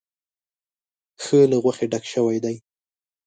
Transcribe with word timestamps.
ښه 1.23 1.39
له 1.51 1.57
غوښې 1.63 1.85
ډک 1.91 2.03
شوی 2.13 2.37
دی. 2.43 2.55